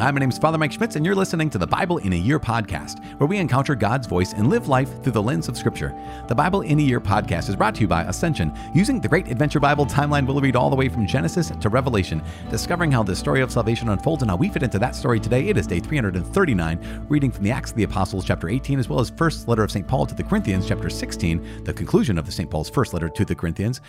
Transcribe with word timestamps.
Hi, 0.00 0.10
my 0.10 0.18
name 0.18 0.30
is 0.30 0.38
Father 0.38 0.56
Mike 0.56 0.72
Schmitz, 0.72 0.96
and 0.96 1.04
you're 1.04 1.14
listening 1.14 1.50
to 1.50 1.58
the 1.58 1.66
Bible 1.66 1.98
in 1.98 2.14
a 2.14 2.16
Year 2.16 2.40
podcast, 2.40 3.04
where 3.18 3.26
we 3.26 3.36
encounter 3.36 3.74
God's 3.74 4.06
voice 4.06 4.32
and 4.32 4.48
live 4.48 4.66
life 4.66 4.88
through 5.02 5.12
the 5.12 5.22
lens 5.22 5.46
of 5.46 5.58
Scripture. 5.58 5.94
The 6.26 6.34
Bible 6.34 6.62
in 6.62 6.80
a 6.80 6.82
Year 6.82 7.02
podcast 7.02 7.50
is 7.50 7.56
brought 7.56 7.74
to 7.74 7.82
you 7.82 7.86
by 7.86 8.04
Ascension. 8.04 8.50
Using 8.74 8.98
the 8.98 9.08
Great 9.08 9.28
Adventure 9.28 9.60
Bible 9.60 9.84
timeline, 9.84 10.26
we'll 10.26 10.40
read 10.40 10.56
all 10.56 10.70
the 10.70 10.76
way 10.76 10.88
from 10.88 11.06
Genesis 11.06 11.50
to 11.60 11.68
Revelation, 11.68 12.22
discovering 12.48 12.90
how 12.90 13.02
the 13.02 13.14
story 13.14 13.42
of 13.42 13.52
salvation 13.52 13.90
unfolds 13.90 14.22
and 14.22 14.30
how 14.30 14.38
we 14.38 14.48
fit 14.48 14.62
into 14.62 14.78
that 14.78 14.96
story 14.96 15.20
today. 15.20 15.48
It 15.48 15.58
is 15.58 15.66
day 15.66 15.80
339, 15.80 17.06
reading 17.10 17.30
from 17.30 17.44
the 17.44 17.50
Acts 17.50 17.72
of 17.72 17.76
the 17.76 17.82
Apostles, 17.82 18.24
chapter 18.24 18.48
18, 18.48 18.78
as 18.78 18.88
well 18.88 19.00
as 19.00 19.10
first 19.10 19.48
letter 19.48 19.64
of 19.64 19.70
St. 19.70 19.86
Paul 19.86 20.06
to 20.06 20.14
the 20.14 20.24
Corinthians, 20.24 20.66
chapter 20.66 20.88
16, 20.88 21.64
the 21.64 21.74
conclusion 21.74 22.16
of 22.16 22.24
the 22.24 22.32
St. 22.32 22.48
Paul's 22.48 22.70
first 22.70 22.94
letter 22.94 23.10
to 23.10 23.26
the 23.26 23.34
Corinthians, 23.34 23.82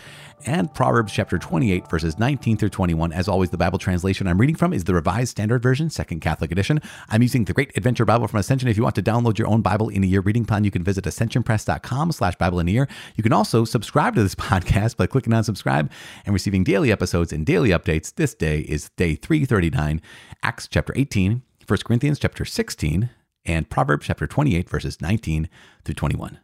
and 0.44 0.74
Proverbs 0.74 1.10
chapter 1.10 1.38
28, 1.38 1.88
verses 1.88 2.18
19 2.18 2.58
through 2.58 2.68
21. 2.68 3.14
As 3.14 3.28
always, 3.28 3.48
the 3.48 3.56
Bible 3.56 3.78
translation 3.78 4.26
I'm 4.26 4.38
reading 4.38 4.56
from 4.56 4.74
is 4.74 4.84
the 4.84 4.92
Revised 4.92 5.30
Standard 5.30 5.62
Version, 5.62 5.88
Second 6.02 6.18
Catholic 6.18 6.50
Edition. 6.50 6.80
I'm 7.10 7.22
using 7.22 7.44
the 7.44 7.52
Great 7.52 7.70
Adventure 7.76 8.04
Bible 8.04 8.26
from 8.26 8.40
Ascension. 8.40 8.68
If 8.68 8.76
you 8.76 8.82
want 8.82 8.96
to 8.96 9.02
download 9.04 9.38
your 9.38 9.46
own 9.46 9.62
Bible 9.62 9.88
in 9.88 10.02
a 10.02 10.06
Year 10.08 10.20
reading 10.20 10.44
plan, 10.44 10.64
you 10.64 10.72
can 10.72 10.82
visit 10.82 11.04
ascensionpress.com 11.04 12.10
slash 12.10 12.34
Bible 12.34 12.58
in 12.58 12.66
a 12.66 12.72
Year. 12.72 12.88
You 13.14 13.22
can 13.22 13.32
also 13.32 13.64
subscribe 13.64 14.16
to 14.16 14.22
this 14.24 14.34
podcast 14.50 14.96
by 14.96 15.06
clicking 15.06 15.32
on 15.32 15.44
subscribe 15.44 15.92
and 16.26 16.32
receiving 16.32 16.64
daily 16.64 16.90
episodes 16.90 17.32
and 17.32 17.46
daily 17.46 17.68
updates. 17.68 18.12
This 18.12 18.34
day 18.34 18.62
is 18.62 18.90
day 18.96 19.14
339, 19.14 20.02
Acts 20.42 20.66
chapter 20.66 20.92
18, 20.96 21.42
1 21.64 21.78
Corinthians 21.84 22.18
chapter 22.18 22.44
16, 22.44 23.08
and 23.44 23.70
Proverbs 23.70 24.06
chapter 24.06 24.26
28, 24.26 24.68
verses 24.68 25.00
19 25.00 25.48
through 25.84 25.94
21. 25.94 26.40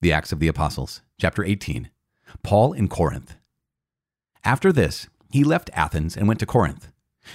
The 0.00 0.12
Acts 0.12 0.32
of 0.32 0.40
the 0.40 0.48
Apostles, 0.48 1.02
chapter 1.20 1.44
18. 1.44 1.90
Paul 2.42 2.72
in 2.72 2.88
Corinth. 2.88 3.36
After 4.42 4.72
this, 4.72 5.06
he 5.30 5.44
left 5.44 5.70
Athens 5.74 6.16
and 6.16 6.26
went 6.26 6.40
to 6.40 6.46
Corinth. 6.46 6.88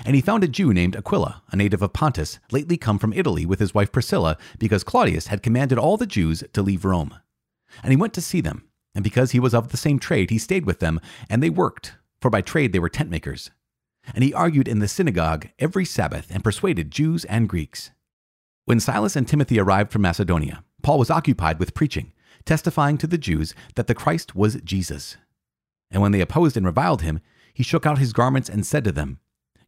And 0.05 0.15
he 0.15 0.21
found 0.21 0.43
a 0.43 0.47
Jew 0.47 0.73
named 0.73 0.95
Aquila, 0.95 1.43
a 1.51 1.55
native 1.55 1.81
of 1.81 1.93
Pontus, 1.93 2.39
lately 2.51 2.77
come 2.77 2.99
from 2.99 3.13
Italy 3.13 3.45
with 3.45 3.59
his 3.59 3.73
wife 3.73 3.91
Priscilla, 3.91 4.37
because 4.59 4.83
Claudius 4.83 5.27
had 5.27 5.43
commanded 5.43 5.77
all 5.77 5.97
the 5.97 6.05
Jews 6.05 6.43
to 6.53 6.61
leave 6.61 6.85
Rome. 6.85 7.15
And 7.83 7.91
he 7.91 7.97
went 7.97 8.13
to 8.13 8.21
see 8.21 8.41
them, 8.41 8.67
and 8.93 9.03
because 9.03 9.31
he 9.31 9.39
was 9.39 9.53
of 9.53 9.69
the 9.69 9.77
same 9.77 9.99
trade, 9.99 10.29
he 10.29 10.37
stayed 10.37 10.65
with 10.65 10.79
them, 10.79 10.99
and 11.29 11.41
they 11.41 11.49
worked, 11.49 11.93
for 12.21 12.29
by 12.29 12.41
trade 12.41 12.73
they 12.73 12.79
were 12.79 12.89
tent 12.89 13.09
makers. 13.09 13.51
And 14.13 14.23
he 14.23 14.33
argued 14.33 14.67
in 14.67 14.79
the 14.79 14.87
synagogue 14.87 15.49
every 15.59 15.85
Sabbath 15.85 16.27
and 16.31 16.43
persuaded 16.43 16.91
Jews 16.91 17.25
and 17.25 17.49
Greeks. 17.49 17.91
When 18.65 18.79
Silas 18.79 19.15
and 19.15 19.27
Timothy 19.27 19.59
arrived 19.59 19.91
from 19.91 20.01
Macedonia, 20.01 20.63
Paul 20.81 20.99
was 20.99 21.09
occupied 21.09 21.59
with 21.59 21.73
preaching, 21.73 22.11
testifying 22.45 22.97
to 22.97 23.07
the 23.07 23.17
Jews 23.17 23.53
that 23.75 23.87
the 23.87 23.95
Christ 23.95 24.35
was 24.35 24.61
Jesus. 24.61 25.17
And 25.91 26.01
when 26.01 26.11
they 26.11 26.21
opposed 26.21 26.57
and 26.57 26.65
reviled 26.65 27.01
him, 27.01 27.21
he 27.53 27.63
shook 27.63 27.85
out 27.85 27.97
his 27.97 28.13
garments 28.13 28.49
and 28.49 28.65
said 28.65 28.83
to 28.83 28.91
them, 28.91 29.19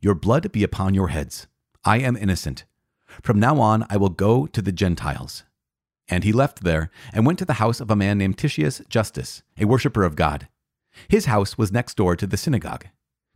your 0.02 0.16
blood 0.16 0.52
be 0.52 0.64
upon 0.64 0.94
your 0.94 1.10
heads. 1.10 1.48
I 1.84 1.98
am 2.00 2.16
innocent. 2.16 2.66
From 3.22 3.40
now 3.40 3.60
on 3.60 3.86
I 3.90 3.98
will 3.98 4.10
go 4.10 4.48
to 4.48 4.62
the 4.62 4.72
Gentiles. 4.72 5.44
And 6.08 6.24
he 6.24 6.32
left 6.32 6.64
there 6.64 6.90
and 7.14 7.26
went 7.26 7.40
to 7.40 7.46
the 7.46 7.54
house 7.54 7.80
of 7.80 7.92
a 7.92 7.96
man 7.96 8.18
named 8.18 8.38
Titius 8.38 8.82
Justus, 8.90 9.44
a 9.60 9.66
worshipper 9.66 10.04
of 10.04 10.16
God. 10.16 10.48
His 11.08 11.26
house 11.26 11.58
was 11.58 11.72
next 11.72 11.98
door 11.98 12.16
to 12.16 12.26
the 12.26 12.38
synagogue. 12.38 12.88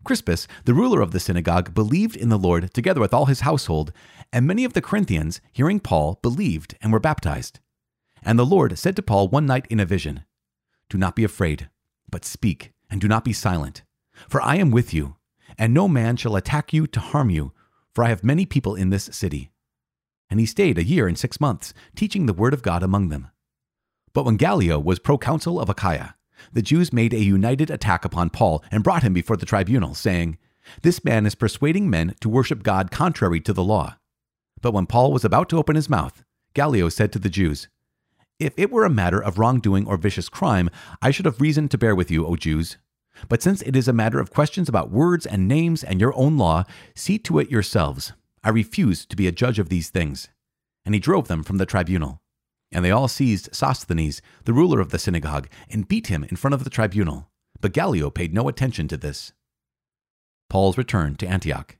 Crispus, 0.03 0.47
the 0.65 0.73
ruler 0.73 1.01
of 1.01 1.11
the 1.11 1.19
synagogue, 1.19 1.73
believed 1.73 2.15
in 2.15 2.29
the 2.29 2.37
Lord 2.37 2.73
together 2.73 2.99
with 2.99 3.13
all 3.13 3.27
his 3.27 3.41
household, 3.41 3.93
and 4.33 4.45
many 4.45 4.65
of 4.65 4.73
the 4.73 4.81
Corinthians, 4.81 5.39
hearing 5.51 5.79
Paul, 5.79 6.19
believed 6.21 6.75
and 6.81 6.91
were 6.91 6.99
baptized. 6.99 7.59
And 8.23 8.37
the 8.37 8.45
Lord 8.45 8.77
said 8.77 8.95
to 8.97 9.01
Paul 9.01 9.27
one 9.27 9.45
night 9.45 9.67
in 9.69 9.79
a 9.79 9.85
vision, 9.85 10.25
Do 10.89 10.97
not 10.97 11.15
be 11.15 11.23
afraid, 11.23 11.69
but 12.09 12.25
speak, 12.25 12.71
and 12.89 12.99
do 12.99 13.07
not 13.07 13.23
be 13.23 13.33
silent, 13.33 13.83
for 14.27 14.41
I 14.41 14.57
am 14.57 14.71
with 14.71 14.93
you 14.93 15.15
and 15.57 15.73
no 15.73 15.87
man 15.87 16.15
shall 16.15 16.35
attack 16.35 16.73
you 16.73 16.87
to 16.87 16.99
harm 16.99 17.29
you, 17.29 17.53
for 17.93 18.03
I 18.03 18.09
have 18.09 18.23
many 18.23 18.45
people 18.45 18.75
in 18.75 18.89
this 18.89 19.09
city. 19.11 19.51
And 20.29 20.39
he 20.39 20.45
stayed 20.45 20.77
a 20.77 20.83
year 20.83 21.07
and 21.07 21.17
six 21.17 21.39
months, 21.39 21.73
teaching 21.95 22.25
the 22.25 22.33
word 22.33 22.53
of 22.53 22.63
God 22.63 22.81
among 22.83 23.09
them. 23.09 23.27
But 24.13 24.25
when 24.25 24.37
Gallio 24.37 24.79
was 24.79 24.99
proconsul 24.99 25.59
of 25.59 25.69
Achaia, 25.69 26.15
the 26.51 26.61
Jews 26.61 26.91
made 26.91 27.13
a 27.13 27.23
united 27.23 27.69
attack 27.69 28.03
upon 28.05 28.29
Paul 28.29 28.63
and 28.71 28.83
brought 28.83 29.03
him 29.03 29.13
before 29.13 29.37
the 29.37 29.45
tribunal, 29.45 29.93
saying, 29.93 30.37
This 30.81 31.03
man 31.03 31.25
is 31.25 31.35
persuading 31.35 31.89
men 31.89 32.15
to 32.21 32.29
worship 32.29 32.63
God 32.63 32.91
contrary 32.91 33.39
to 33.41 33.53
the 33.53 33.63
law. 33.63 33.97
But 34.61 34.73
when 34.73 34.85
Paul 34.85 35.11
was 35.11 35.25
about 35.25 35.49
to 35.49 35.57
open 35.57 35.75
his 35.75 35.89
mouth, 35.89 36.23
Gallio 36.53 36.89
said 36.89 37.11
to 37.13 37.19
the 37.19 37.29
Jews, 37.29 37.67
If 38.39 38.53
it 38.57 38.71
were 38.71 38.85
a 38.85 38.89
matter 38.89 39.21
of 39.21 39.39
wrongdoing 39.39 39.87
or 39.87 39.97
vicious 39.97 40.29
crime, 40.29 40.69
I 41.01 41.11
should 41.11 41.25
have 41.25 41.41
reason 41.41 41.67
to 41.69 41.77
bear 41.77 41.95
with 41.95 42.11
you, 42.11 42.25
O 42.25 42.35
Jews. 42.35 42.77
But 43.29 43.41
since 43.41 43.61
it 43.61 43.75
is 43.75 43.87
a 43.87 43.93
matter 43.93 44.19
of 44.19 44.33
questions 44.33 44.69
about 44.69 44.91
words 44.91 45.25
and 45.25 45.47
names 45.47 45.83
and 45.83 45.99
your 45.99 46.15
own 46.15 46.37
law, 46.37 46.63
see 46.95 47.17
to 47.19 47.39
it 47.39 47.51
yourselves. 47.51 48.13
I 48.43 48.49
refuse 48.49 49.05
to 49.05 49.15
be 49.15 49.27
a 49.27 49.31
judge 49.31 49.59
of 49.59 49.69
these 49.69 49.89
things. 49.89 50.29
And 50.85 50.93
he 50.93 50.99
drove 50.99 51.27
them 51.27 51.43
from 51.43 51.57
the 51.57 51.65
tribunal. 51.65 52.21
And 52.71 52.83
they 52.83 52.91
all 52.91 53.07
seized 53.07 53.55
Sosthenes, 53.55 54.21
the 54.45 54.53
ruler 54.53 54.79
of 54.79 54.89
the 54.89 54.99
synagogue, 54.99 55.47
and 55.69 55.87
beat 55.87 56.07
him 56.07 56.23
in 56.23 56.35
front 56.35 56.53
of 56.53 56.63
the 56.63 56.69
tribunal. 56.69 57.29
But 57.61 57.71
Gallio 57.73 58.09
paid 58.09 58.33
no 58.33 58.49
attention 58.49 58.87
to 58.89 58.97
this. 58.97 59.31
Paul's 60.49 60.77
return 60.77 61.15
to 61.15 61.27
Antioch. 61.27 61.77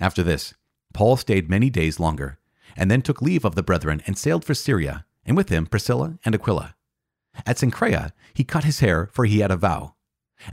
After 0.00 0.22
this, 0.22 0.54
Paul 0.94 1.16
stayed 1.16 1.50
many 1.50 1.68
days 1.70 2.00
longer, 2.00 2.38
and 2.76 2.90
then 2.90 3.02
took 3.02 3.20
leave 3.20 3.44
of 3.44 3.54
the 3.54 3.62
brethren 3.62 4.02
and 4.06 4.16
sailed 4.16 4.44
for 4.44 4.54
Syria, 4.54 5.04
and 5.24 5.36
with 5.36 5.50
him 5.50 5.66
Priscilla 5.66 6.18
and 6.24 6.34
Aquila. 6.34 6.74
At 7.44 7.58
Cenchreae 7.58 8.12
he 8.32 8.44
cut 8.44 8.64
his 8.64 8.80
hair, 8.80 9.10
for 9.12 9.24
he 9.24 9.40
had 9.40 9.50
a 9.50 9.56
vow. 9.56 9.94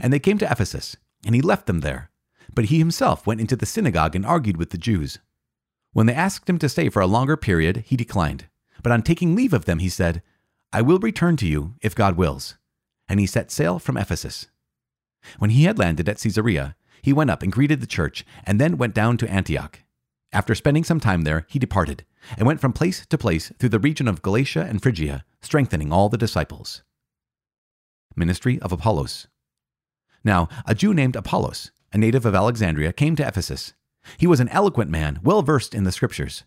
And 0.00 0.12
they 0.12 0.18
came 0.18 0.38
to 0.38 0.50
Ephesus, 0.50 0.96
and 1.24 1.34
he 1.34 1.42
left 1.42 1.66
them 1.66 1.80
there. 1.80 2.10
But 2.52 2.66
he 2.66 2.78
himself 2.78 3.26
went 3.26 3.40
into 3.40 3.56
the 3.56 3.66
synagogue 3.66 4.14
and 4.14 4.24
argued 4.24 4.56
with 4.56 4.70
the 4.70 4.78
Jews. 4.78 5.18
When 5.92 6.06
they 6.06 6.14
asked 6.14 6.48
him 6.48 6.58
to 6.58 6.68
stay 6.68 6.88
for 6.88 7.00
a 7.00 7.06
longer 7.06 7.36
period, 7.36 7.84
he 7.86 7.96
declined. 7.96 8.46
But 8.82 8.92
on 8.92 9.02
taking 9.02 9.34
leave 9.34 9.52
of 9.52 9.64
them, 9.64 9.78
he 9.78 9.88
said, 9.88 10.22
I 10.72 10.82
will 10.82 10.98
return 10.98 11.36
to 11.38 11.46
you, 11.46 11.74
if 11.82 11.94
God 11.94 12.16
wills. 12.16 12.56
And 13.08 13.20
he 13.20 13.26
set 13.26 13.50
sail 13.50 13.78
from 13.78 13.96
Ephesus. 13.96 14.48
When 15.38 15.50
he 15.50 15.64
had 15.64 15.78
landed 15.78 16.08
at 16.08 16.18
Caesarea, 16.18 16.76
he 17.00 17.12
went 17.12 17.30
up 17.30 17.42
and 17.42 17.52
greeted 17.52 17.80
the 17.80 17.86
church, 17.86 18.24
and 18.44 18.60
then 18.60 18.76
went 18.76 18.94
down 18.94 19.16
to 19.18 19.30
Antioch. 19.30 19.80
After 20.32 20.54
spending 20.54 20.84
some 20.84 21.00
time 21.00 21.22
there, 21.22 21.46
he 21.48 21.58
departed, 21.58 22.04
and 22.36 22.46
went 22.46 22.60
from 22.60 22.72
place 22.72 23.06
to 23.06 23.18
place 23.18 23.52
through 23.58 23.68
the 23.68 23.78
region 23.78 24.08
of 24.08 24.22
Galatia 24.22 24.66
and 24.68 24.82
Phrygia, 24.82 25.24
strengthening 25.40 25.92
all 25.92 26.08
the 26.08 26.18
disciples. 26.18 26.82
Ministry 28.16 28.58
of 28.60 28.72
Apollos. 28.72 29.28
Now, 30.24 30.48
a 30.66 30.74
Jew 30.74 30.94
named 30.94 31.16
Apollos, 31.16 31.70
a 31.92 31.98
native 31.98 32.24
of 32.24 32.34
Alexandria, 32.34 32.92
came 32.92 33.14
to 33.16 33.26
Ephesus. 33.26 33.74
He 34.18 34.26
was 34.26 34.40
an 34.40 34.48
eloquent 34.48 34.90
man, 34.90 35.20
well 35.22 35.42
versed 35.42 35.74
in 35.74 35.84
the 35.84 35.92
scriptures. 35.92 36.44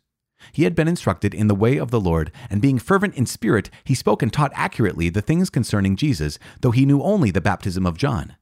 He 0.51 0.63
had 0.63 0.75
been 0.75 0.87
instructed 0.87 1.33
in 1.33 1.47
the 1.47 1.55
way 1.55 1.77
of 1.77 1.91
the 1.91 1.99
Lord, 1.99 2.31
and 2.49 2.61
being 2.61 2.79
fervent 2.79 3.15
in 3.15 3.25
spirit, 3.25 3.69
he 3.83 3.95
spoke 3.95 4.21
and 4.21 4.31
taught 4.31 4.51
accurately 4.53 5.09
the 5.09 5.21
things 5.21 5.49
concerning 5.49 5.95
Jesus, 5.95 6.37
though 6.61 6.71
he 6.71 6.85
knew 6.85 7.01
only 7.01 7.31
the 7.31 7.41
baptism 7.41 7.85
of 7.85 7.97
John. 7.97 8.35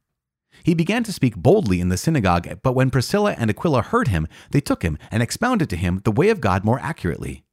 He 0.64 0.74
began 0.74 1.04
to 1.04 1.14
speak 1.14 1.36
boldly 1.36 1.80
in 1.80 1.90
the 1.90 1.98
synagogue, 1.98 2.60
but 2.64 2.74
when 2.74 2.90
Priscilla 2.90 3.36
and 3.38 3.50
Aquila 3.50 3.82
heard 3.82 4.08
him, 4.08 4.28
they 4.52 4.62
took 4.62 4.84
him 4.84 4.98
and 5.12 5.22
expounded 5.22 5.70
to 5.70 5.78
him 5.78 6.02
the 6.04 6.12
way 6.12 6.30
of 6.30 6.42
God 6.42 6.64
more 6.64 6.80
accurately. 6.80 7.44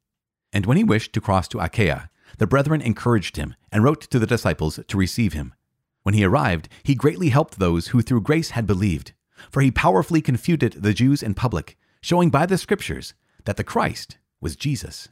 And 0.51 0.65
when 0.65 0.77
he 0.77 0.83
wished 0.83 1.13
to 1.13 1.21
cross 1.21 1.47
to 1.49 1.59
Achaia, 1.59 2.09
the 2.37 2.47
brethren 2.47 2.81
encouraged 2.81 3.37
him 3.37 3.55
and 3.71 3.83
wrote 3.83 4.01
to 4.01 4.19
the 4.19 4.27
disciples 4.27 4.79
to 4.87 4.97
receive 4.97 5.33
him. 5.33 5.53
When 6.03 6.13
he 6.13 6.23
arrived, 6.23 6.69
he 6.83 6.95
greatly 6.95 7.29
helped 7.29 7.59
those 7.59 7.87
who 7.87 8.01
through 8.01 8.21
grace 8.21 8.51
had 8.51 8.67
believed, 8.67 9.13
for 9.49 9.61
he 9.61 9.71
powerfully 9.71 10.21
confuted 10.21 10.73
the 10.73 10.93
Jews 10.93 11.23
in 11.23 11.33
public, 11.33 11.77
showing 12.01 12.29
by 12.29 12.45
the 12.45 12.57
Scriptures 12.57 13.13
that 13.45 13.57
the 13.57 13.63
Christ 13.63 14.17
was 14.41 14.55
Jesus. 14.55 15.09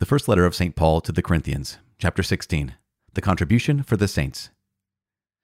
The 0.00 0.06
first 0.06 0.28
letter 0.28 0.44
of 0.44 0.54
St. 0.54 0.76
Paul 0.76 1.00
to 1.02 1.12
the 1.12 1.22
Corinthians, 1.22 1.78
chapter 1.98 2.22
16, 2.22 2.74
the 3.14 3.20
contribution 3.22 3.82
for 3.82 3.96
the 3.96 4.08
saints. 4.08 4.50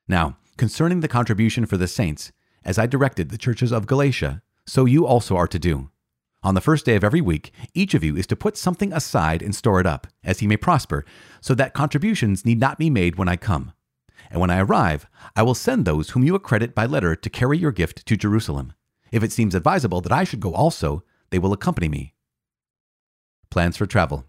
Now, 0.07 0.37
concerning 0.57 1.01
the 1.01 1.09
contribution 1.09 1.65
for 1.65 1.77
the 1.77 1.89
saints, 1.89 2.33
as 2.65 2.79
I 2.79 2.87
directed 2.87 3.31
the 3.31 3.39
churches 3.39 3.73
of 3.73 3.87
Galatia, 3.87 4.43
so 4.67 4.85
you 4.85 5.07
also 5.07 5.37
are 5.37 5.49
to 5.49 5.59
do. 5.59 5.91
On 6.45 6.55
the 6.55 6.61
first 6.61 6.85
day 6.85 6.97
of 6.97 7.05
every 7.05 7.21
week, 7.21 7.53
each 7.73 7.95
of 7.95 8.03
you 8.03 8.17
is 8.17 8.27
to 8.27 8.37
put 8.37 8.57
something 8.57 8.93
aside 8.93 9.43
and 9.43 9.55
store 9.55 9.79
it 9.79 9.87
up, 9.87 10.09
as 10.25 10.41
he 10.41 10.49
may 10.49 10.57
prosper, 10.57 11.05
so 11.41 11.55
that 11.55 11.73
contributions 11.73 12.45
need 12.45 12.59
not 12.59 12.79
be 12.79 12.91
made 12.91 13.17
when 13.17 13.29
I 13.29 13.37
come. 13.37 13.73
And 14.29 14.41
when 14.41 14.51
I 14.51 14.61
arrive, 14.61 15.07
I 15.37 15.43
will 15.43 15.55
send 15.55 15.85
those 15.85 16.11
whom 16.11 16.25
you 16.25 16.35
accredit 16.35 16.75
by 16.75 16.87
letter 16.87 17.15
to 17.15 17.31
carry 17.31 17.59
your 17.59 17.71
gift 17.71 18.05
to 18.07 18.17
Jerusalem. 18.17 18.73
If 19.13 19.23
it 19.23 19.31
seems 19.31 19.55
advisable 19.55 20.01
that 20.01 20.13
I 20.13 20.25
should 20.25 20.41
go 20.41 20.53
also, 20.53 21.05
they 21.31 21.39
will 21.39 21.53
accompany 21.53 21.89
me. 21.89 22.15
Plans 23.51 23.77
for 23.77 23.87
travel. 23.87 24.27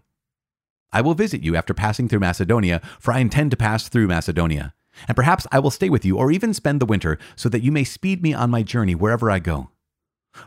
I 0.92 1.00
will 1.00 1.14
visit 1.14 1.42
you 1.42 1.56
after 1.56 1.74
passing 1.74 2.08
through 2.08 2.20
Macedonia, 2.20 2.80
for 3.00 3.12
I 3.12 3.18
intend 3.18 3.50
to 3.50 3.56
pass 3.56 3.88
through 3.88 4.06
Macedonia. 4.06 4.74
And 5.08 5.16
perhaps 5.16 5.48
I 5.50 5.58
will 5.58 5.72
stay 5.72 5.90
with 5.90 6.04
you 6.04 6.16
or 6.16 6.30
even 6.30 6.54
spend 6.54 6.80
the 6.80 6.86
winter, 6.86 7.18
so 7.34 7.48
that 7.48 7.64
you 7.64 7.72
may 7.72 7.82
speed 7.82 8.22
me 8.22 8.32
on 8.32 8.50
my 8.50 8.62
journey 8.62 8.94
wherever 8.94 9.30
I 9.30 9.40
go. 9.40 9.70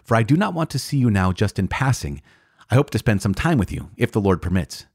For 0.04 0.16
I 0.16 0.24
do 0.24 0.36
not 0.36 0.54
want 0.54 0.70
to 0.72 0.80
see 0.80 0.98
you 0.98 1.10
now 1.10 1.32
just 1.32 1.58
in 1.60 1.68
passing. 1.68 2.22
I 2.70 2.76
hope 2.76 2.90
to 2.92 3.00
spend 3.00 3.22
some 3.22 3.34
time 3.34 3.58
with 3.58 3.72
you, 3.72 3.92
if 3.96 4.12
the 4.12 4.22
Lord 4.22 4.42
permits. 4.42 4.86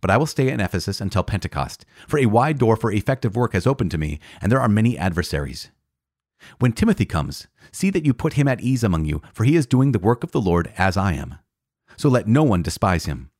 But 0.00 0.10
I 0.10 0.16
will 0.16 0.26
stay 0.26 0.48
in 0.48 0.60
Ephesus 0.60 1.00
until 1.00 1.24
Pentecost, 1.24 1.84
for 2.06 2.18
a 2.18 2.26
wide 2.26 2.58
door 2.58 2.76
for 2.76 2.92
effective 2.92 3.34
work 3.34 3.52
has 3.52 3.66
opened 3.66 3.90
to 3.90 3.98
me, 3.98 4.20
and 4.40 4.50
there 4.52 4.60
are 4.60 4.68
many 4.68 4.96
adversaries. 4.96 5.70
When 6.60 6.72
Timothy 6.72 7.04
comes, 7.04 7.48
see 7.72 7.90
that 7.90 8.06
you 8.06 8.14
put 8.14 8.34
him 8.34 8.46
at 8.46 8.60
ease 8.60 8.84
among 8.84 9.06
you, 9.06 9.22
for 9.32 9.44
he 9.44 9.56
is 9.56 9.66
doing 9.66 9.90
the 9.90 9.98
work 9.98 10.22
of 10.22 10.30
the 10.30 10.40
Lord 10.40 10.72
as 10.78 10.96
I 10.96 11.14
am. 11.14 11.36
So 11.96 12.08
let 12.08 12.28
no 12.28 12.44
one 12.44 12.62
despise 12.62 13.06
him. 13.06 13.30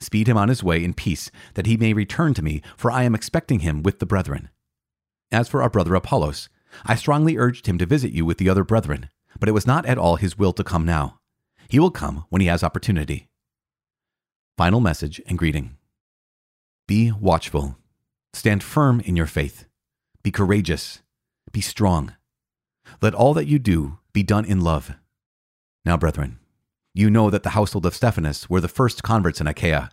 Speed 0.00 0.28
him 0.28 0.36
on 0.36 0.48
his 0.48 0.64
way 0.64 0.82
in 0.82 0.94
peace, 0.94 1.30
that 1.54 1.66
he 1.66 1.76
may 1.76 1.92
return 1.92 2.34
to 2.34 2.42
me, 2.42 2.62
for 2.76 2.90
I 2.90 3.04
am 3.04 3.14
expecting 3.14 3.60
him 3.60 3.82
with 3.82 4.00
the 4.00 4.06
brethren. 4.06 4.48
As 5.30 5.48
for 5.48 5.62
our 5.62 5.70
brother 5.70 5.94
Apollos, 5.94 6.48
I 6.84 6.96
strongly 6.96 7.36
urged 7.36 7.66
him 7.66 7.78
to 7.78 7.86
visit 7.86 8.12
you 8.12 8.24
with 8.24 8.38
the 8.38 8.48
other 8.48 8.64
brethren, 8.64 9.08
but 9.38 9.48
it 9.48 9.52
was 9.52 9.66
not 9.66 9.86
at 9.86 9.98
all 9.98 10.16
his 10.16 10.38
will 10.38 10.52
to 10.52 10.64
come 10.64 10.84
now. 10.84 11.20
He 11.68 11.78
will 11.78 11.90
come 11.90 12.24
when 12.28 12.40
he 12.40 12.48
has 12.48 12.62
opportunity. 12.62 13.28
Final 14.56 14.80
message 14.80 15.20
and 15.26 15.38
greeting 15.38 15.76
Be 16.86 17.12
watchful. 17.12 17.76
Stand 18.32 18.62
firm 18.62 19.00
in 19.00 19.16
your 19.16 19.26
faith. 19.26 19.66
Be 20.22 20.30
courageous. 20.30 21.02
Be 21.52 21.60
strong. 21.60 22.14
Let 23.00 23.14
all 23.14 23.34
that 23.34 23.46
you 23.46 23.58
do 23.58 23.98
be 24.12 24.22
done 24.22 24.44
in 24.44 24.60
love. 24.60 24.94
Now, 25.84 25.96
brethren, 25.96 26.38
you 26.94 27.10
know 27.10 27.30
that 27.30 27.42
the 27.42 27.50
household 27.50 27.86
of 27.86 27.94
Stephanas 27.94 28.50
were 28.50 28.60
the 28.60 28.68
first 28.68 29.02
converts 29.02 29.40
in 29.40 29.46
Achaia, 29.46 29.90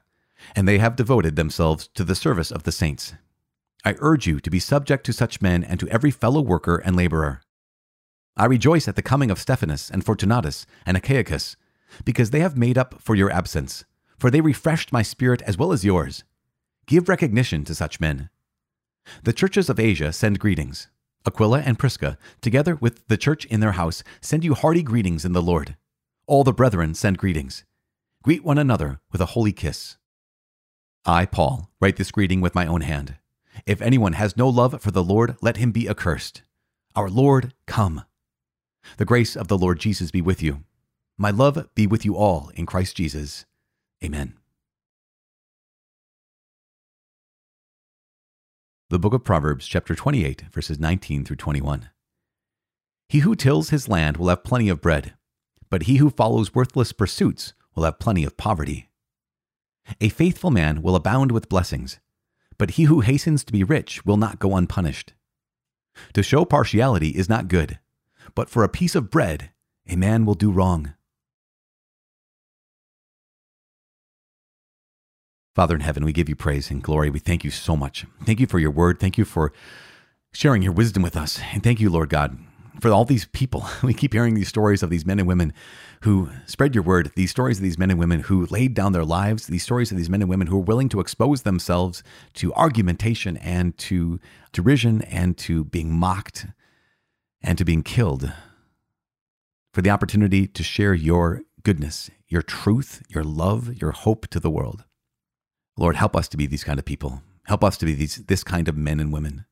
and 0.55 0.67
they 0.67 0.79
have 0.79 0.95
devoted 0.95 1.35
themselves 1.35 1.87
to 1.93 2.03
the 2.03 2.15
service 2.15 2.51
of 2.51 2.63
the 2.63 2.71
saints. 2.71 3.13
I 3.83 3.95
urge 3.99 4.25
you 4.25 4.39
to 4.39 4.49
be 4.49 4.59
subject 4.59 5.05
to 5.05 5.13
such 5.13 5.41
men 5.41 5.63
and 5.63 5.79
to 5.79 5.87
every 5.89 6.11
fellow 6.11 6.41
worker 6.41 6.77
and 6.77 6.95
laborer. 6.95 7.41
I 8.37 8.45
rejoice 8.45 8.87
at 8.87 8.95
the 8.95 9.01
coming 9.01 9.31
of 9.31 9.39
Stephanas 9.39 9.89
and 9.89 10.03
Fortunatus 10.03 10.65
and 10.85 10.97
Achaicus, 10.97 11.55
because 12.03 12.31
they 12.31 12.41
have 12.41 12.57
made 12.57 12.77
up 12.77 13.01
for 13.01 13.15
your 13.15 13.31
absence, 13.31 13.85
for 14.17 14.29
they 14.29 14.41
refreshed 14.41 14.91
my 14.91 15.01
spirit 15.01 15.41
as 15.43 15.57
well 15.57 15.71
as 15.71 15.85
yours. 15.85 16.23
Give 16.85 17.07
recognition 17.07 17.63
to 17.65 17.75
such 17.75 18.01
men. 18.01 18.29
The 19.23 19.33
churches 19.33 19.69
of 19.69 19.79
Asia 19.79 20.11
send 20.11 20.39
greetings. 20.39 20.89
Aquila 21.25 21.61
and 21.61 21.79
Prisca, 21.79 22.17
together 22.41 22.75
with 22.75 23.07
the 23.07 23.17
church 23.17 23.45
in 23.45 23.59
their 23.59 23.73
house, 23.73 24.03
send 24.21 24.43
you 24.43 24.53
hearty 24.53 24.83
greetings 24.83 25.25
in 25.25 25.33
the 25.33 25.41
Lord. 25.41 25.75
All 26.27 26.43
the 26.43 26.53
brethren 26.53 26.93
send 26.93 27.17
greetings. 27.17 27.63
Greet 28.23 28.43
one 28.43 28.57
another 28.57 28.99
with 29.11 29.21
a 29.21 29.27
holy 29.27 29.53
kiss. 29.53 29.97
I, 31.05 31.25
Paul, 31.25 31.71
write 31.79 31.97
this 31.97 32.11
greeting 32.11 32.41
with 32.41 32.55
my 32.55 32.65
own 32.65 32.81
hand. 32.81 33.15
If 33.65 33.81
anyone 33.81 34.13
has 34.13 34.35
no 34.35 34.49
love 34.49 34.81
for 34.81 34.91
the 34.91 35.03
Lord, 35.03 35.37
let 35.41 35.57
him 35.57 35.71
be 35.71 35.87
accursed. 35.87 36.41
Our 36.95 37.09
Lord, 37.09 37.53
come. 37.67 38.03
The 38.97 39.05
grace 39.05 39.35
of 39.35 39.47
the 39.47 39.57
Lord 39.57 39.79
Jesus 39.79 40.11
be 40.11 40.21
with 40.21 40.41
you. 40.41 40.63
My 41.17 41.31
love 41.31 41.69
be 41.75 41.87
with 41.87 42.05
you 42.05 42.15
all 42.15 42.51
in 42.55 42.65
Christ 42.65 42.95
Jesus. 42.95 43.45
Amen. 44.03 44.33
The 48.89 48.99
book 48.99 49.13
of 49.13 49.23
Proverbs, 49.23 49.67
chapter 49.67 49.95
28, 49.95 50.43
verses 50.53 50.79
19 50.79 51.25
through 51.25 51.37
21. 51.37 51.89
He 53.09 53.19
who 53.19 53.35
tills 53.35 53.69
his 53.69 53.89
land 53.89 54.17
will 54.17 54.29
have 54.29 54.43
plenty 54.43 54.69
of 54.69 54.81
bread, 54.81 55.15
but 55.69 55.83
he 55.83 55.97
who 55.97 56.09
follows 56.09 56.53
worthless 56.53 56.91
pursuits 56.91 57.53
will 57.75 57.83
have 57.83 57.99
plenty 57.99 58.23
of 58.23 58.37
poverty. 58.37 58.89
A 59.99 60.09
faithful 60.09 60.51
man 60.51 60.81
will 60.81 60.95
abound 60.95 61.31
with 61.31 61.49
blessings, 61.49 61.99
but 62.57 62.71
he 62.71 62.83
who 62.83 63.01
hastens 63.01 63.43
to 63.43 63.53
be 63.53 63.63
rich 63.63 64.05
will 64.05 64.17
not 64.17 64.39
go 64.39 64.55
unpunished. 64.55 65.13
To 66.13 66.23
show 66.23 66.45
partiality 66.45 67.09
is 67.09 67.29
not 67.29 67.47
good, 67.47 67.79
but 68.35 68.49
for 68.49 68.63
a 68.63 68.69
piece 68.69 68.95
of 68.95 69.09
bread 69.09 69.51
a 69.87 69.95
man 69.95 70.25
will 70.25 70.33
do 70.33 70.51
wrong. 70.51 70.93
Father 75.55 75.75
in 75.75 75.81
heaven, 75.81 76.03
we 76.03 76.11
give 76.11 76.27
you 76.27 76.35
praise 76.35 76.69
and 76.69 76.83
glory. 76.83 77.09
We 77.09 77.19
thank 77.19 77.45
you 77.45 77.51
so 77.51 77.77
much. 77.77 78.05
Thank 78.25 78.39
you 78.41 78.47
for 78.47 78.59
your 78.59 78.71
word. 78.71 78.99
Thank 78.99 79.17
you 79.17 79.23
for 79.23 79.53
sharing 80.33 80.61
your 80.61 80.73
wisdom 80.73 81.01
with 81.01 81.15
us. 81.15 81.39
And 81.53 81.63
thank 81.63 81.79
you, 81.79 81.89
Lord 81.89 82.09
God, 82.09 82.37
for 82.81 82.91
all 82.91 83.05
these 83.05 83.25
people. 83.25 83.65
We 83.83 83.93
keep 83.93 84.11
hearing 84.11 84.33
these 84.33 84.49
stories 84.49 84.83
of 84.83 84.89
these 84.89 85.05
men 85.05 85.17
and 85.17 85.27
women 85.29 85.53
who 86.01 86.29
spread 86.45 86.75
your 86.75 86.83
word, 86.83 87.11
these 87.15 87.31
stories 87.31 87.59
of 87.59 87.63
these 87.63 87.77
men 87.77 87.89
and 87.89 87.99
women 87.99 88.21
who 88.21 88.47
laid 88.47 88.73
down 88.73 88.91
their 88.91 89.05
lives, 89.05 89.47
these 89.47 89.63
stories 89.63 89.91
of 89.91 89.97
these 89.97 90.09
men 90.09 90.21
and 90.21 90.29
women 90.29 90.47
who 90.47 90.57
are 90.57 90.63
willing 90.63 90.89
to 90.89 90.99
expose 90.99 91.43
themselves 91.43 92.03
to 92.33 92.53
argumentation 92.55 93.37
and 93.37 93.77
to 93.77 94.19
derision 94.51 95.03
and 95.03 95.37
to 95.37 95.63
being 95.63 95.93
mocked 95.93 96.47
and 97.45 97.57
to 97.59 97.63
being 97.63 97.83
killed 97.83 98.33
for 99.71 99.81
the 99.81 99.89
opportunity 99.89 100.47
to 100.47 100.63
share 100.63 100.93
your 100.93 101.43
goodness, 101.63 102.09
your 102.27 102.41
truth, 102.41 103.03
your 103.07 103.23
love, 103.23 103.75
your 103.75 103.91
hope 103.91 104.27
to 104.29 104.39
the 104.39 104.49
world. 104.49 104.83
Lord, 105.77 105.95
help 105.95 106.15
us 106.15 106.27
to 106.29 106.37
be 106.37 106.47
these 106.47 106.63
kind 106.63 106.79
of 106.79 106.85
people. 106.85 107.21
Help 107.43 107.63
us 107.63 107.77
to 107.77 107.85
be 107.85 107.93
these, 107.93 108.15
this 108.25 108.43
kind 108.43 108.67
of 108.67 108.75
men 108.75 108.99
and 108.99 109.13
women. 109.13 109.45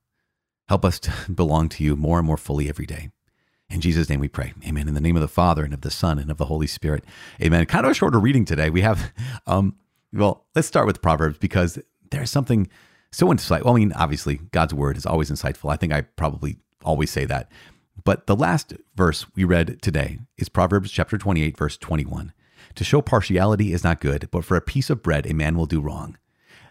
Help 0.68 0.84
us 0.84 1.00
to 1.02 1.12
belong 1.32 1.70
to 1.70 1.84
you 1.84 1.96
more 1.96 2.18
and 2.18 2.26
more 2.26 2.38
fully 2.38 2.68
every 2.68 2.88
day. 2.88 3.12
In 3.70 3.80
Jesus' 3.80 4.10
name 4.10 4.20
we 4.20 4.28
pray. 4.28 4.54
Amen. 4.68 4.88
In 4.88 4.94
the 4.94 5.02
name 5.02 5.16
of 5.16 5.22
the 5.22 5.28
Father 5.28 5.64
and 5.64 5.74
of 5.74 5.82
the 5.82 5.92
Son 5.92 6.18
and 6.18 6.32
of 6.32 6.38
the 6.38 6.46
Holy 6.46 6.68
Spirit. 6.68 7.04
Amen. 7.42 7.66
Kind 7.66 7.86
of 7.86 7.92
a 7.92 7.96
shorter 7.96 8.20
reading 8.20 8.46
today. 8.46 8.70
We 8.70 8.82
have, 8.82 9.14
um, 9.48 9.76
well, 10.12 10.46
let's 10.56 10.68
start 10.68 10.88
with 10.88 11.02
Proverbs 11.02 11.38
because 11.38 11.78
there's 12.10 12.32
something 12.32 12.70
so 13.12 13.28
insightful. 13.28 13.72
I 13.72 13.76
mean, 13.76 13.94
obviously, 13.94 14.36
God's 14.52 14.74
word 14.74 14.98
is 14.98 15.06
always 15.06 15.30
insightful. 15.30 15.72
I 15.72 15.76
think 15.76 15.94
I 15.94 16.02
probably 16.02 16.58
always 16.84 17.12
say 17.12 17.26
that. 17.26 17.50
But 18.04 18.28
the 18.28 18.36
last 18.36 18.74
verse 18.96 19.26
we 19.36 19.44
read 19.46 19.82
today 19.82 20.20
is 20.38 20.50
Proverbs 20.50 20.92
chapter 20.92 21.18
28, 21.18 21.58
verse 21.58 21.78
21. 21.78 22.34
To 22.76 22.84
show 22.84 23.02
partiality 23.02 23.72
is 23.72 23.84
not 23.84 24.02
good, 24.02 24.28
but 24.30 24.44
for 24.44 24.58
a 24.58 24.62
piece 24.62 24.90
of 24.90 25.02
bread 25.02 25.26
a 25.26 25.34
man 25.34 25.56
will 25.56 25.66
do 25.66 25.80
wrong. 25.80 26.18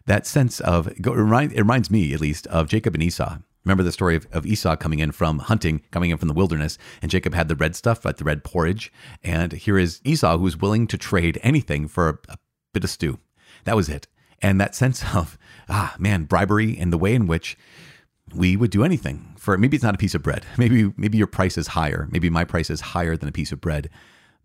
That 0.05 0.27
sense 0.27 0.61
of, 0.61 0.89
it, 0.89 1.07
reminds 1.07 1.91
me 1.91 2.13
at 2.13 2.21
least 2.21 2.47
of 2.49 2.69
Jacob 2.69 2.95
and 2.95 3.03
Esau. 3.03 3.39
Remember 3.65 3.85
the 3.85 3.93
story 3.93 4.17
of, 4.17 4.27
of, 4.33 4.45
Esau 4.45 4.75
coming 4.77 4.99
in 4.99 5.13
from 5.13 5.39
hunting, 5.39 5.83
coming 5.93 6.11
in 6.11 6.19
from 6.19 6.29
the 6.29 6.35
wilderness, 6.35 6.77
and 7.01 7.11
Jacob 7.11 7.33
had 7.33 7.49
the 7.49 7.55
red 7.55 7.77
stuff, 7.77 8.05
like 8.05 8.17
the 8.17 8.25
red 8.25 8.43
porridge. 8.43 8.93
And 9.23 9.53
here 9.53 9.79
is 9.79 10.01
Esau 10.05 10.37
who's 10.37 10.57
willing 10.57 10.89
to 10.89 10.99
trade 10.99 11.39
anything 11.43 11.87
for 11.87 12.09
a, 12.09 12.33
a 12.33 12.39
bit 12.75 12.85
of 12.85 12.91
stew. 12.91 13.21
That 13.65 13.77
was 13.77 13.89
it. 13.89 14.09
And 14.43 14.61
that 14.61 14.75
sense 14.75 15.15
of, 15.15 15.39
ah, 15.69 15.95
man, 15.99 16.25
bribery 16.25 16.77
and 16.77 16.93
the 16.93 16.99
way 16.99 17.15
in 17.15 17.29
which 17.29 17.57
we 18.35 18.57
would 18.57 18.71
do 18.71 18.85
anything 18.85 19.35
for 19.39 19.57
maybe 19.59 19.77
it's 19.77 19.85
not 19.85 19.95
a 19.95 19.99
piece 19.99 20.15
of 20.15 20.23
bread. 20.23 20.47
Maybe 20.59 20.93
maybe 20.97 21.19
your 21.19 21.27
price 21.27 21.59
is 21.59 21.69
higher. 21.69 22.09
Maybe 22.11 22.31
my 22.31 22.45
price 22.45 22.71
is 22.71 22.81
higher 22.81 23.17
than 23.17 23.29
a 23.29 23.33
piece 23.33 23.53
of 23.53 23.61
bread. 23.61 23.91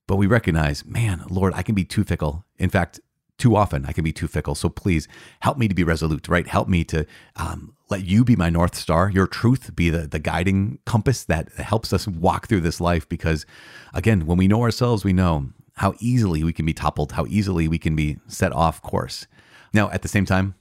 But 0.07 0.15
we 0.15 0.25
recognize, 0.25 0.85
man, 0.85 1.23
Lord, 1.29 1.53
I 1.53 1.61
can 1.61 1.75
be 1.75 1.83
too 1.83 2.03
fickle. 2.03 2.45
In 2.57 2.69
fact, 2.69 2.99
too 3.37 3.55
often 3.55 3.85
I 3.85 3.91
can 3.91 4.03
be 4.03 4.13
too 4.13 4.27
fickle. 4.27 4.55
So 4.55 4.69
please 4.69 5.07
help 5.41 5.57
me 5.57 5.67
to 5.67 5.75
be 5.75 5.83
resolute, 5.83 6.27
right? 6.27 6.47
Help 6.47 6.67
me 6.67 6.83
to 6.85 7.05
um, 7.35 7.75
let 7.89 8.05
you 8.05 8.23
be 8.23 8.35
my 8.35 8.49
North 8.49 8.75
Star, 8.75 9.09
your 9.09 9.27
truth 9.27 9.75
be 9.75 9.89
the, 9.89 10.07
the 10.07 10.19
guiding 10.19 10.79
compass 10.85 11.23
that 11.25 11.51
helps 11.53 11.93
us 11.93 12.07
walk 12.07 12.47
through 12.47 12.61
this 12.61 12.81
life. 12.81 13.07
Because 13.07 13.45
again, 13.93 14.25
when 14.25 14.37
we 14.37 14.47
know 14.47 14.63
ourselves, 14.63 15.05
we 15.05 15.13
know 15.13 15.49
how 15.75 15.93
easily 15.99 16.43
we 16.43 16.53
can 16.53 16.65
be 16.65 16.73
toppled, 16.73 17.11
how 17.11 17.25
easily 17.27 17.67
we 17.67 17.77
can 17.77 17.95
be 17.95 18.17
set 18.27 18.51
off 18.51 18.81
course. 18.81 19.27
Now, 19.73 19.91
at 19.91 20.01
the 20.01 20.07
same 20.07 20.25
time, 20.25 20.55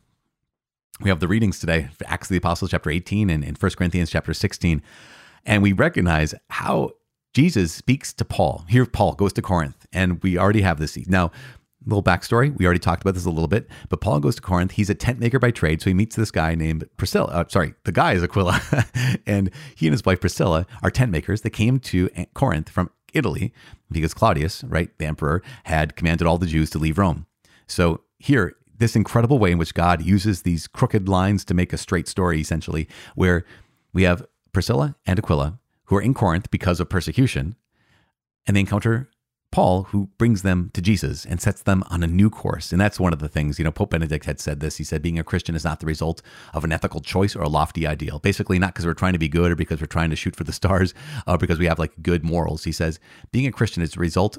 we 1.00 1.10
have 1.10 1.20
the 1.20 1.28
readings 1.28 1.58
today, 1.58 1.88
Acts 2.06 2.28
of 2.28 2.30
the 2.30 2.38
Apostles, 2.38 2.70
chapter 2.70 2.90
18, 2.90 3.28
and, 3.30 3.44
and 3.44 3.58
1 3.58 3.70
Corinthians, 3.72 4.10
chapter 4.10 4.32
16. 4.32 4.82
And 5.44 5.62
we 5.62 5.72
recognize 5.72 6.34
how 6.50 6.92
Jesus 7.34 7.72
speaks 7.72 8.12
to 8.14 8.24
Paul. 8.24 8.64
Here, 8.68 8.86
Paul 8.86 9.14
goes 9.14 9.32
to 9.34 9.42
Corinth, 9.42 9.86
and 9.92 10.22
we 10.22 10.38
already 10.38 10.62
have 10.62 10.78
this. 10.78 10.96
Now, 11.06 11.30
little 11.84 12.02
backstory. 12.02 12.56
We 12.56 12.64
already 12.64 12.80
talked 12.80 13.02
about 13.02 13.14
this 13.14 13.26
a 13.26 13.30
little 13.30 13.46
bit, 13.46 13.68
but 13.88 14.00
Paul 14.00 14.20
goes 14.20 14.34
to 14.36 14.42
Corinth. 14.42 14.72
He's 14.72 14.90
a 14.90 14.94
tent 14.94 15.20
maker 15.20 15.38
by 15.38 15.50
trade. 15.50 15.80
So 15.80 15.90
he 15.90 15.94
meets 15.94 16.16
this 16.16 16.30
guy 16.30 16.54
named 16.54 16.88
Priscilla. 16.96 17.28
Uh, 17.28 17.44
sorry, 17.48 17.74
the 17.84 17.92
guy 17.92 18.14
is 18.14 18.24
Aquila. 18.24 18.60
and 19.26 19.50
he 19.76 19.86
and 19.86 19.92
his 19.92 20.04
wife 20.04 20.20
Priscilla 20.20 20.66
are 20.82 20.90
tent 20.90 21.12
makers. 21.12 21.42
They 21.42 21.50
came 21.50 21.78
to 21.80 22.08
Corinth 22.34 22.68
from 22.68 22.90
Italy 23.14 23.52
because 23.90 24.14
Claudius, 24.14 24.64
right, 24.64 24.90
the 24.98 25.06
emperor, 25.06 25.42
had 25.64 25.94
commanded 25.94 26.26
all 26.26 26.38
the 26.38 26.46
Jews 26.46 26.70
to 26.70 26.78
leave 26.78 26.98
Rome. 26.98 27.26
So 27.68 28.02
here, 28.18 28.56
this 28.78 28.96
incredible 28.96 29.38
way 29.38 29.50
in 29.50 29.58
which 29.58 29.74
God 29.74 30.02
uses 30.02 30.42
these 30.42 30.66
crooked 30.66 31.08
lines 31.08 31.44
to 31.46 31.54
make 31.54 31.72
a 31.72 31.78
straight 31.78 32.08
story, 32.08 32.40
essentially, 32.40 32.88
where 33.14 33.44
we 33.92 34.02
have 34.04 34.26
Priscilla 34.52 34.96
and 35.06 35.18
Aquila 35.18 35.58
who 35.86 35.96
are 35.96 36.02
in 36.02 36.14
Corinth 36.14 36.50
because 36.50 36.80
of 36.80 36.88
persecution, 36.88 37.56
and 38.46 38.56
they 38.56 38.60
encounter 38.60 39.08
Paul, 39.52 39.84
who 39.84 40.10
brings 40.18 40.42
them 40.42 40.70
to 40.74 40.82
Jesus 40.82 41.24
and 41.24 41.40
sets 41.40 41.62
them 41.62 41.82
on 41.88 42.02
a 42.02 42.06
new 42.06 42.28
course. 42.28 42.72
And 42.72 42.80
that's 42.80 43.00
one 43.00 43.12
of 43.12 43.20
the 43.20 43.28
things, 43.28 43.58
you 43.58 43.64
know, 43.64 43.70
Pope 43.70 43.90
Benedict 43.90 44.26
had 44.26 44.40
said 44.40 44.60
this. 44.60 44.76
He 44.76 44.84
said, 44.84 45.00
being 45.00 45.18
a 45.18 45.24
Christian 45.24 45.54
is 45.54 45.64
not 45.64 45.80
the 45.80 45.86
result 45.86 46.20
of 46.52 46.64
an 46.64 46.72
ethical 46.72 47.00
choice 47.00 47.34
or 47.34 47.42
a 47.42 47.48
lofty 47.48 47.86
ideal. 47.86 48.18
Basically, 48.18 48.58
not 48.58 48.74
because 48.74 48.84
we're 48.84 48.92
trying 48.92 49.14
to 49.14 49.18
be 49.18 49.28
good 49.28 49.50
or 49.50 49.56
because 49.56 49.80
we're 49.80 49.86
trying 49.86 50.10
to 50.10 50.16
shoot 50.16 50.36
for 50.36 50.44
the 50.44 50.52
stars 50.52 50.92
or 51.26 51.38
because 51.38 51.58
we 51.58 51.66
have 51.66 51.78
like 51.78 52.02
good 52.02 52.24
morals. 52.24 52.64
He 52.64 52.72
says, 52.72 52.98
being 53.32 53.46
a 53.46 53.52
Christian 53.52 53.82
is 53.82 53.92
the 53.92 54.00
result 54.00 54.36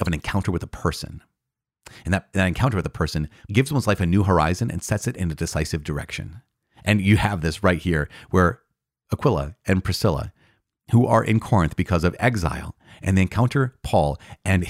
of 0.00 0.06
an 0.06 0.14
encounter 0.14 0.50
with 0.50 0.62
a 0.62 0.68
person. 0.68 1.22
And 2.04 2.14
that, 2.14 2.32
that 2.32 2.46
encounter 2.46 2.76
with 2.76 2.86
a 2.86 2.90
person 2.90 3.28
gives 3.52 3.72
one's 3.72 3.86
life 3.86 4.00
a 4.00 4.06
new 4.06 4.24
horizon 4.24 4.70
and 4.70 4.82
sets 4.82 5.06
it 5.06 5.16
in 5.16 5.30
a 5.30 5.34
decisive 5.34 5.84
direction. 5.84 6.42
And 6.84 7.00
you 7.00 7.16
have 7.16 7.40
this 7.40 7.62
right 7.62 7.78
here 7.78 8.08
where 8.30 8.60
Aquila 9.12 9.56
and 9.66 9.84
Priscilla 9.84 10.32
who 10.92 11.06
are 11.06 11.24
in 11.24 11.40
Corinth 11.40 11.76
because 11.76 12.04
of 12.04 12.14
exile, 12.18 12.76
and 13.02 13.16
they 13.16 13.22
encounter 13.22 13.74
Paul, 13.82 14.18
and 14.44 14.66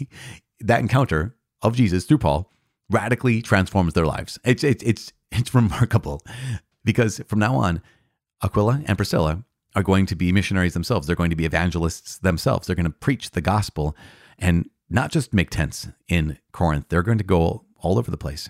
that 0.60 0.80
encounter 0.80 1.36
of 1.62 1.76
Jesus 1.76 2.04
through 2.04 2.18
Paul 2.18 2.50
radically 2.90 3.42
transforms 3.42 3.94
their 3.94 4.06
lives. 4.06 4.38
It's 4.44 4.64
it's 4.64 4.82
it's 4.84 5.12
it's 5.30 5.54
remarkable 5.54 6.22
because 6.84 7.20
from 7.26 7.38
now 7.38 7.56
on, 7.56 7.82
Aquila 8.42 8.82
and 8.86 8.96
Priscilla 8.96 9.44
are 9.74 9.82
going 9.82 10.06
to 10.06 10.16
be 10.16 10.32
missionaries 10.32 10.74
themselves. 10.74 11.06
They're 11.06 11.16
going 11.16 11.30
to 11.30 11.36
be 11.36 11.44
evangelists 11.44 12.18
themselves. 12.18 12.66
They're 12.66 12.76
going 12.76 12.84
to 12.84 12.90
preach 12.90 13.32
the 13.32 13.40
gospel 13.40 13.96
and 14.38 14.68
not 14.90 15.10
just 15.10 15.34
make 15.34 15.50
tents 15.50 15.88
in 16.08 16.38
Corinth. 16.52 16.86
They're 16.88 17.02
going 17.02 17.18
to 17.18 17.24
go 17.24 17.64
all 17.76 17.98
over 17.98 18.10
the 18.10 18.16
place. 18.16 18.48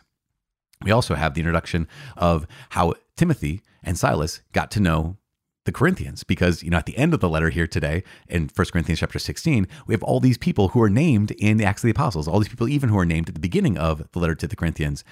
We 0.82 0.90
also 0.90 1.14
have 1.14 1.34
the 1.34 1.40
introduction 1.40 1.88
of 2.16 2.46
how 2.70 2.94
Timothy 3.16 3.62
and 3.82 3.98
Silas 3.98 4.40
got 4.52 4.70
to 4.72 4.80
know 4.80 5.16
the 5.64 5.72
Corinthians 5.72 6.24
because 6.24 6.62
you 6.62 6.70
know 6.70 6.78
at 6.78 6.86
the 6.86 6.96
end 6.96 7.12
of 7.12 7.20
the 7.20 7.28
letter 7.28 7.50
here 7.50 7.66
today 7.66 8.02
in 8.26 8.48
1 8.54 8.66
Corinthians 8.72 9.00
chapter 9.00 9.18
16 9.18 9.68
we 9.86 9.92
have 9.92 10.02
all 10.02 10.18
these 10.18 10.38
people 10.38 10.68
who 10.68 10.80
are 10.80 10.88
named 10.88 11.32
in 11.32 11.58
the 11.58 11.64
Acts 11.66 11.82
of 11.82 11.88
the 11.88 11.90
Apostles 11.90 12.26
all 12.26 12.38
these 12.38 12.48
people 12.48 12.70
even 12.70 12.88
who 12.88 12.98
are 12.98 13.04
named 13.04 13.28
at 13.28 13.34
the 13.34 13.40
beginning 13.40 13.76
of 13.76 14.10
the 14.12 14.18
letter 14.18 14.34
to 14.34 14.46
the 14.46 14.56
Corinthians 14.56 15.04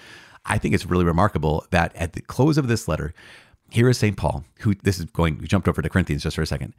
I 0.47 0.57
think 0.57 0.75
it's 0.75 0.87
really 0.87 1.05
remarkable 1.05 1.67
that 1.73 1.95
at 1.95 2.15
the 2.15 2.23
close 2.23 2.57
of 2.57 2.69
this 2.69 2.89
letter 2.89 3.13
here 3.71 3.91
is 3.91 3.99
St. 3.99 4.17
Paul 4.17 4.47
who 4.61 4.75
this 4.77 4.99
is 4.99 5.05
going 5.05 5.37
we 5.37 5.47
jumped 5.47 5.69
over 5.69 5.83
to 5.83 5.91
Corinthians 5.91 6.23
just 6.23 6.37
for 6.37 6.43
a 6.43 6.47
second 6.47 6.75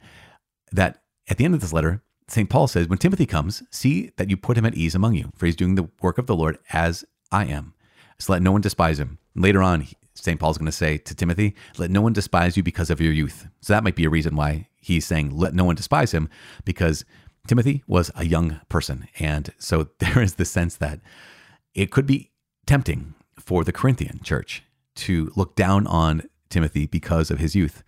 that 0.72 1.00
at 1.28 1.36
the 1.36 1.44
end 1.44 1.54
of 1.54 1.60
this 1.60 1.72
letter 1.72 2.02
St. 2.28 2.48
Paul 2.48 2.68
says 2.68 2.88
when 2.88 2.98
Timothy 2.98 3.26
comes 3.26 3.62
see 3.70 4.12
that 4.16 4.30
you 4.30 4.36
put 4.36 4.58
him 4.58 4.66
at 4.66 4.74
ease 4.74 4.94
among 4.94 5.14
you 5.14 5.32
for 5.34 5.46
he's 5.46 5.56
doing 5.56 5.74
the 5.74 5.88
work 6.00 6.18
of 6.18 6.26
the 6.26 6.36
Lord 6.36 6.58
as 6.72 7.04
I 7.32 7.46
am 7.46 7.74
so 8.18 8.32
let 8.32 8.42
no 8.42 8.52
one 8.52 8.60
despise 8.60 8.98
him 9.00 9.18
later 9.34 9.62
on 9.62 9.86
St. 10.20 10.38
Paul's 10.38 10.58
going 10.58 10.66
to 10.66 10.72
say 10.72 10.98
to 10.98 11.14
Timothy, 11.14 11.54
let 11.76 11.90
no 11.90 12.00
one 12.00 12.12
despise 12.12 12.56
you 12.56 12.62
because 12.62 12.90
of 12.90 13.00
your 13.00 13.12
youth. 13.12 13.46
So 13.60 13.72
that 13.72 13.84
might 13.84 13.94
be 13.94 14.04
a 14.04 14.10
reason 14.10 14.36
why 14.36 14.68
he's 14.80 15.06
saying, 15.06 15.36
let 15.36 15.54
no 15.54 15.64
one 15.64 15.76
despise 15.76 16.12
him, 16.12 16.28
because 16.64 17.04
Timothy 17.46 17.82
was 17.86 18.10
a 18.14 18.26
young 18.26 18.60
person. 18.68 19.08
And 19.18 19.52
so 19.58 19.88
there 19.98 20.20
is 20.20 20.34
the 20.34 20.44
sense 20.44 20.76
that 20.76 21.00
it 21.74 21.90
could 21.90 22.06
be 22.06 22.30
tempting 22.66 23.14
for 23.38 23.64
the 23.64 23.72
Corinthian 23.72 24.20
church 24.22 24.62
to 24.96 25.30
look 25.36 25.54
down 25.54 25.86
on 25.86 26.28
Timothy 26.50 26.86
because 26.86 27.30
of 27.30 27.38
his 27.38 27.54
youth. 27.54 27.82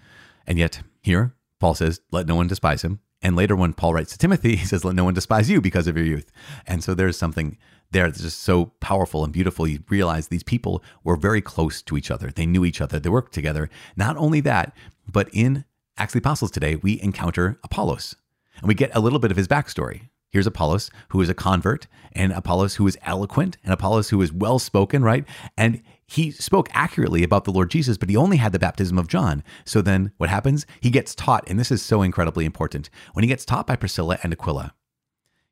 And 0.46 0.58
yet, 0.58 0.82
here, 1.02 1.34
Paul 1.58 1.74
says, 1.74 2.00
let 2.12 2.26
no 2.26 2.36
one 2.36 2.46
despise 2.46 2.82
him. 2.82 3.00
And 3.22 3.36
later, 3.36 3.54
when 3.54 3.72
Paul 3.72 3.94
writes 3.94 4.12
to 4.12 4.18
Timothy, 4.18 4.56
he 4.56 4.66
says, 4.66 4.84
let 4.84 4.94
no 4.94 5.04
one 5.04 5.14
despise 5.14 5.50
you 5.50 5.60
because 5.60 5.86
of 5.86 5.96
your 5.96 6.06
youth. 6.06 6.30
And 6.66 6.82
so 6.82 6.94
there's 6.94 7.18
something 7.18 7.58
there 7.90 8.06
that's 8.06 8.22
just 8.22 8.40
so 8.40 8.66
powerful 8.80 9.24
and 9.24 9.32
beautiful. 9.32 9.66
You 9.66 9.82
realize 9.88 10.28
these 10.28 10.42
people 10.42 10.82
were 11.02 11.16
very 11.16 11.40
close 11.40 11.82
to 11.82 11.96
each 11.96 12.10
other. 12.10 12.30
They 12.30 12.46
knew 12.46 12.64
each 12.64 12.80
other. 12.80 13.00
They 13.00 13.08
worked 13.08 13.34
together. 13.34 13.68
Not 13.96 14.16
only 14.16 14.40
that, 14.42 14.74
but 15.10 15.28
in 15.32 15.64
Acts 15.98 16.14
of 16.14 16.22
the 16.22 16.26
Apostles 16.26 16.50
today, 16.50 16.76
we 16.76 17.00
encounter 17.00 17.58
Apollos 17.64 18.14
and 18.58 18.68
we 18.68 18.74
get 18.74 18.94
a 18.94 19.00
little 19.00 19.18
bit 19.18 19.30
of 19.30 19.36
his 19.36 19.48
backstory. 19.48 20.08
Here's 20.30 20.46
Apollos, 20.46 20.90
who 21.08 21.20
is 21.20 21.28
a 21.28 21.34
convert, 21.34 21.88
and 22.12 22.32
Apollos, 22.32 22.76
who 22.76 22.86
is 22.86 22.96
eloquent, 23.02 23.56
and 23.64 23.72
Apollos, 23.72 24.10
who 24.10 24.22
is 24.22 24.32
well 24.32 24.60
spoken, 24.60 25.02
right? 25.02 25.24
And 25.56 25.82
he 26.10 26.32
spoke 26.32 26.68
accurately 26.72 27.22
about 27.22 27.44
the 27.44 27.52
Lord 27.52 27.70
Jesus, 27.70 27.96
but 27.96 28.08
he 28.08 28.16
only 28.16 28.38
had 28.38 28.50
the 28.50 28.58
baptism 28.58 28.98
of 28.98 29.06
John. 29.06 29.44
So 29.64 29.80
then 29.80 30.10
what 30.16 30.28
happens? 30.28 30.66
He 30.80 30.90
gets 30.90 31.14
taught, 31.14 31.48
and 31.48 31.58
this 31.58 31.70
is 31.70 31.82
so 31.82 32.02
incredibly 32.02 32.44
important. 32.44 32.90
When 33.12 33.22
he 33.22 33.28
gets 33.28 33.44
taught 33.44 33.68
by 33.68 33.76
Priscilla 33.76 34.18
and 34.24 34.32
Aquila, 34.32 34.74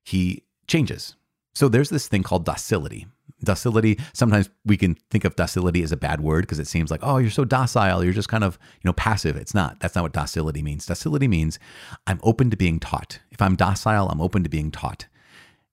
he 0.04 0.42
changes. 0.66 1.14
So 1.54 1.68
there's 1.68 1.90
this 1.90 2.08
thing 2.08 2.24
called 2.24 2.44
docility. 2.44 3.06
Docility, 3.44 4.00
sometimes 4.12 4.50
we 4.64 4.76
can 4.76 4.96
think 5.10 5.24
of 5.24 5.36
docility 5.36 5.84
as 5.84 5.92
a 5.92 5.96
bad 5.96 6.20
word 6.20 6.42
because 6.42 6.58
it 6.58 6.66
seems 6.66 6.90
like, 6.90 7.00
oh, 7.04 7.18
you're 7.18 7.30
so 7.30 7.44
docile, 7.44 8.02
you're 8.02 8.12
just 8.12 8.28
kind 8.28 8.42
of, 8.42 8.58
you 8.82 8.88
know, 8.88 8.92
passive. 8.92 9.36
It's 9.36 9.54
not. 9.54 9.78
That's 9.78 9.94
not 9.94 10.02
what 10.02 10.12
docility 10.12 10.60
means. 10.60 10.86
Docility 10.86 11.28
means 11.28 11.60
I'm 12.08 12.18
open 12.24 12.50
to 12.50 12.56
being 12.56 12.80
taught. 12.80 13.20
If 13.30 13.40
I'm 13.40 13.54
docile, 13.54 14.08
I'm 14.08 14.20
open 14.20 14.42
to 14.42 14.48
being 14.48 14.72
taught. 14.72 15.06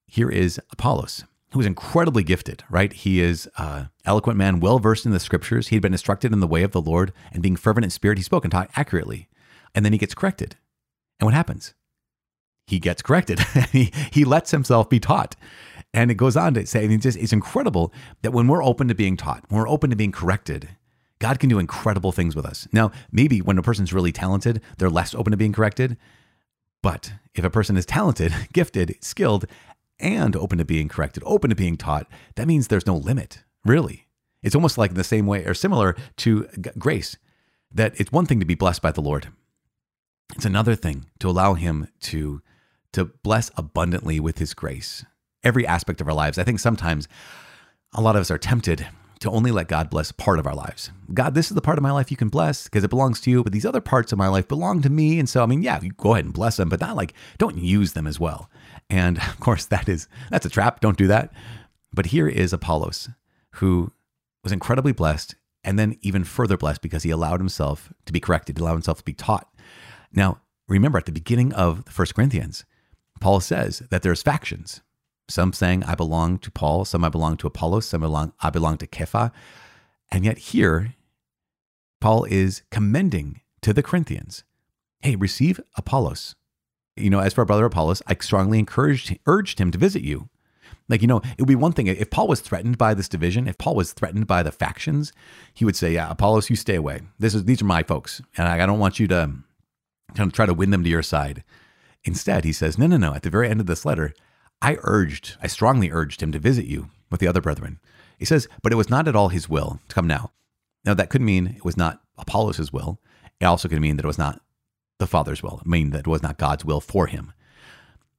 Here 0.05 0.29
is 0.29 0.59
Apollos, 0.71 1.23
who 1.55 1.61
is 1.61 1.65
incredibly 1.65 2.21
gifted, 2.21 2.65
right? 2.69 2.91
He 2.91 3.21
is 3.21 3.49
an 3.57 3.89
eloquent 4.03 4.37
man, 4.37 4.59
well 4.59 4.77
versed 4.77 5.05
in 5.05 5.13
the 5.13 5.21
scriptures. 5.21 5.69
He 5.69 5.77
had 5.77 5.81
been 5.81 5.93
instructed 5.93 6.33
in 6.33 6.41
the 6.41 6.47
way 6.47 6.63
of 6.63 6.73
the 6.73 6.81
Lord 6.81 7.13
and 7.31 7.41
being 7.41 7.55
fervent 7.55 7.85
in 7.85 7.89
spirit, 7.89 8.17
he 8.17 8.23
spoke 8.25 8.43
and 8.43 8.51
taught 8.51 8.69
accurately. 8.75 9.29
And 9.73 9.85
then 9.85 9.93
he 9.93 9.97
gets 9.97 10.13
corrected. 10.13 10.57
And 11.17 11.25
what 11.25 11.33
happens? 11.33 11.73
He 12.67 12.77
gets 12.77 13.01
corrected. 13.01 13.39
he, 13.71 13.93
he 14.11 14.25
lets 14.25 14.51
himself 14.51 14.89
be 14.89 14.99
taught. 14.99 15.37
And 15.93 16.11
it 16.11 16.15
goes 16.15 16.35
on 16.35 16.55
to 16.55 16.65
say, 16.65 16.83
I 16.83 16.87
mean, 16.89 16.99
just, 16.99 17.17
it's 17.17 17.31
incredible 17.31 17.93
that 18.21 18.31
when 18.33 18.49
we're 18.49 18.61
open 18.61 18.89
to 18.89 18.95
being 18.95 19.15
taught, 19.15 19.45
when 19.47 19.61
we're 19.61 19.69
open 19.69 19.89
to 19.91 19.95
being 19.95 20.11
corrected, 20.11 20.67
God 21.19 21.39
can 21.39 21.47
do 21.47 21.57
incredible 21.57 22.11
things 22.11 22.35
with 22.35 22.45
us. 22.45 22.67
Now, 22.73 22.91
maybe 23.13 23.39
when 23.39 23.57
a 23.57 23.63
person's 23.63 23.93
really 23.93 24.11
talented, 24.11 24.61
they're 24.77 24.89
less 24.89 25.15
open 25.15 25.31
to 25.31 25.37
being 25.37 25.53
corrected. 25.53 25.95
But 26.83 27.13
if 27.33 27.45
a 27.45 27.49
person 27.49 27.77
is 27.77 27.85
talented, 27.85 28.33
gifted, 28.53 28.97
skilled, 28.99 29.45
and 29.99 30.35
open 30.35 30.57
to 30.57 30.65
being 30.65 30.87
corrected, 30.87 31.23
open 31.25 31.49
to 31.49 31.55
being 31.55 31.77
taught, 31.77 32.07
that 32.35 32.47
means 32.47 32.67
there's 32.67 32.87
no 32.87 32.95
limit, 32.95 33.43
really. 33.63 34.07
It's 34.43 34.55
almost 34.55 34.77
like 34.77 34.91
in 34.91 34.97
the 34.97 35.03
same 35.03 35.25
way 35.25 35.43
or 35.45 35.53
similar 35.53 35.95
to 36.17 36.47
grace, 36.77 37.17
that 37.71 37.99
it's 37.99 38.11
one 38.11 38.25
thing 38.25 38.39
to 38.39 38.45
be 38.45 38.55
blessed 38.55 38.81
by 38.81 38.91
the 38.91 39.01
Lord. 39.01 39.29
It's 40.35 40.45
another 40.45 40.75
thing 40.75 41.05
to 41.19 41.29
allow 41.29 41.53
Him 41.53 41.87
to, 42.01 42.41
to 42.93 43.05
bless 43.05 43.51
abundantly 43.57 44.19
with 44.19 44.37
His 44.37 44.53
grace 44.53 45.05
every 45.43 45.65
aspect 45.65 46.01
of 46.01 46.07
our 46.07 46.13
lives. 46.13 46.37
I 46.37 46.43
think 46.43 46.59
sometimes 46.59 47.07
a 47.93 48.01
lot 48.01 48.15
of 48.15 48.21
us 48.21 48.31
are 48.31 48.37
tempted 48.37 48.87
to 49.19 49.31
only 49.31 49.51
let 49.51 49.67
God 49.67 49.89
bless 49.89 50.11
part 50.11 50.39
of 50.39 50.47
our 50.47 50.55
lives. 50.55 50.91
God, 51.13 51.33
this 51.33 51.49
is 51.49 51.55
the 51.55 51.61
part 51.61 51.77
of 51.77 51.83
my 51.83 51.91
life 51.91 52.11
you 52.11 52.17
can 52.17 52.29
bless 52.29 52.65
because 52.65 52.83
it 52.83 52.89
belongs 52.89 53.21
to 53.21 53.31
you, 53.31 53.43
but 53.43 53.53
these 53.53 53.65
other 53.65 53.81
parts 53.81 54.11
of 54.11 54.17
my 54.17 54.27
life 54.27 54.47
belong 54.47 54.81
to 54.81 54.89
me. 54.89 55.19
And 55.19 55.29
so, 55.29 55.41
I 55.41 55.45
mean, 55.45 55.61
yeah, 55.61 55.79
go 55.97 56.13
ahead 56.13 56.25
and 56.25 56.33
bless 56.33 56.57
them, 56.57 56.69
but 56.69 56.81
not 56.81 56.95
like 56.95 57.13
don't 57.37 57.57
use 57.57 57.93
them 57.93 58.07
as 58.07 58.19
well. 58.19 58.49
And 58.89 59.17
of 59.17 59.39
course, 59.39 59.65
that 59.65 59.89
is 59.89 60.07
that's 60.29 60.45
a 60.45 60.49
trap. 60.49 60.79
Don't 60.79 60.97
do 60.97 61.07
that. 61.07 61.31
But 61.93 62.07
here 62.07 62.27
is 62.27 62.53
Apollos, 62.53 63.09
who 63.55 63.91
was 64.43 64.51
incredibly 64.51 64.91
blessed 64.91 65.35
and 65.63 65.79
then 65.79 65.97
even 66.01 66.23
further 66.23 66.57
blessed 66.57 66.81
because 66.81 67.03
he 67.03 67.09
allowed 67.09 67.39
himself 67.39 67.91
to 68.05 68.13
be 68.13 68.19
corrected, 68.19 68.59
allowed 68.59 68.73
himself 68.73 68.99
to 68.99 69.03
be 69.03 69.13
taught. 69.13 69.49
Now, 70.13 70.41
remember 70.67 70.97
at 70.99 71.05
the 71.05 71.11
beginning 71.11 71.51
of 71.53 71.85
the 71.85 71.91
First 71.91 72.15
Corinthians, 72.15 72.65
Paul 73.19 73.39
says 73.39 73.79
that 73.89 74.03
there's 74.03 74.21
factions. 74.21 74.81
Some 75.27 75.53
saying 75.53 75.83
I 75.83 75.95
belong 75.95 76.37
to 76.39 76.51
Paul, 76.51 76.85
some 76.85 77.03
I 77.03 77.09
belong 77.09 77.37
to 77.37 77.47
Apollos, 77.47 77.87
some 77.87 78.01
belong, 78.01 78.33
I 78.41 78.51
belong 78.51 78.77
to 78.77 78.87
Kepha. 78.87 79.31
And 80.11 80.23
yet 80.23 80.37
here, 80.37 80.93
Paul 81.99 82.25
is 82.25 82.61
commending 82.69 83.41
to 83.61 83.73
the 83.73 83.81
Corinthians, 83.81 84.43
hey, 85.01 85.15
receive 85.15 85.59
Apollos. 85.75 86.35
You 86.95 87.09
know, 87.09 87.19
as 87.19 87.33
for 87.33 87.41
our 87.41 87.45
brother 87.45 87.65
Apollos, 87.65 88.01
I 88.07 88.15
strongly 88.19 88.59
encouraged, 88.59 89.17
urged 89.25 89.59
him 89.59 89.71
to 89.71 89.77
visit 89.77 90.01
you. 90.01 90.29
Like, 90.87 91.01
you 91.01 91.07
know, 91.07 91.17
it 91.17 91.39
would 91.39 91.47
be 91.47 91.55
one 91.55 91.71
thing 91.71 91.87
if 91.87 92.09
Paul 92.09 92.27
was 92.27 92.41
threatened 92.41 92.77
by 92.77 92.93
this 92.93 93.09
division, 93.09 93.47
if 93.47 93.57
Paul 93.57 93.75
was 93.75 93.91
threatened 93.91 94.27
by 94.27 94.43
the 94.43 94.51
factions, 94.51 95.11
he 95.53 95.65
would 95.65 95.75
say, 95.75 95.93
Yeah, 95.93 96.11
Apollos, 96.11 96.49
you 96.49 96.55
stay 96.55 96.75
away. 96.75 97.01
This 97.17 97.33
is 97.33 97.45
these 97.45 97.61
are 97.61 97.65
my 97.65 97.81
folks. 97.83 98.21
And 98.37 98.47
I, 98.47 98.63
I 98.63 98.65
don't 98.65 98.79
want 98.79 98.99
you 98.99 99.07
to 99.07 99.31
kind 100.13 100.27
of 100.29 100.33
try 100.33 100.45
to 100.45 100.53
win 100.53 100.69
them 100.69 100.83
to 100.83 100.89
your 100.89 101.01
side. 101.01 101.43
Instead, 102.03 102.43
he 102.45 102.53
says, 102.53 102.77
No, 102.77 102.85
no, 102.85 102.97
no. 102.97 103.13
At 103.13 103.23
the 103.23 103.31
very 103.31 103.49
end 103.49 103.59
of 103.59 103.65
this 103.65 103.83
letter, 103.83 104.13
I 104.61 104.77
urged, 104.83 105.37
I 105.41 105.47
strongly 105.47 105.91
urged 105.91 106.21
him 106.21 106.31
to 106.31 106.39
visit 106.39 106.65
you 106.65 106.89
with 107.09 107.19
the 107.19 107.27
other 107.27 107.41
brethren. 107.41 107.79
He 108.17 108.25
says, 108.25 108.47
but 108.61 108.71
it 108.71 108.77
was 108.77 108.89
not 108.89 109.07
at 109.07 109.15
all 109.15 109.29
his 109.29 109.49
will 109.49 109.79
to 109.89 109.95
come 109.95 110.07
now. 110.07 110.31
Now, 110.85 110.93
that 110.93 111.09
could 111.09 111.21
mean 111.21 111.47
it 111.47 111.65
was 111.65 111.77
not 111.77 112.01
Apollos' 112.17 112.71
will. 112.71 112.99
It 113.39 113.45
also 113.45 113.67
could 113.67 113.81
mean 113.81 113.97
that 113.97 114.05
it 114.05 114.07
was 114.07 114.17
not 114.17 114.41
the 114.97 115.07
Father's 115.07 115.43
will, 115.43 115.61
I 115.65 115.69
mean 115.69 115.91
that 115.91 116.07
was 116.07 116.23
not 116.23 116.37
God's 116.37 116.65
will 116.65 116.81
for 116.81 117.07
him. 117.07 117.33